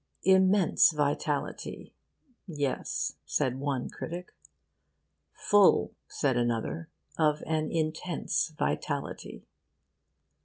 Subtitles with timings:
[0.23, 1.93] 'Immense vitality,'
[2.47, 4.33] yes, said one critic.
[5.31, 6.89] 'Full,' said another,
[7.19, 9.45] 'of an intense vitality.